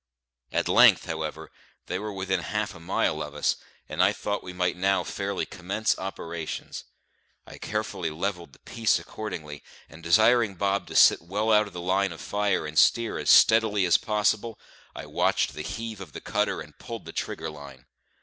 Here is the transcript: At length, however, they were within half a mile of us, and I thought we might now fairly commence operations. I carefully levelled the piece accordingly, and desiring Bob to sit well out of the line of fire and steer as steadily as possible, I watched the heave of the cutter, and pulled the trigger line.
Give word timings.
At 0.51 0.67
length, 0.67 1.05
however, 1.05 1.51
they 1.85 1.99
were 1.99 2.11
within 2.11 2.39
half 2.39 2.73
a 2.73 2.79
mile 2.79 3.21
of 3.21 3.35
us, 3.35 3.57
and 3.87 4.01
I 4.01 4.13
thought 4.13 4.41
we 4.41 4.51
might 4.51 4.75
now 4.75 5.03
fairly 5.03 5.45
commence 5.45 5.95
operations. 5.99 6.85
I 7.45 7.59
carefully 7.59 8.09
levelled 8.09 8.53
the 8.53 8.57
piece 8.61 8.97
accordingly, 8.97 9.61
and 9.87 10.01
desiring 10.01 10.55
Bob 10.55 10.87
to 10.87 10.95
sit 10.95 11.21
well 11.21 11.51
out 11.51 11.67
of 11.67 11.73
the 11.73 11.79
line 11.81 12.11
of 12.11 12.19
fire 12.19 12.65
and 12.65 12.79
steer 12.79 13.19
as 13.19 13.29
steadily 13.29 13.85
as 13.85 13.99
possible, 13.99 14.57
I 14.95 15.05
watched 15.05 15.53
the 15.53 15.61
heave 15.61 16.01
of 16.01 16.13
the 16.13 16.19
cutter, 16.21 16.61
and 16.61 16.75
pulled 16.79 17.05
the 17.05 17.13
trigger 17.13 17.51
line. 17.51 17.85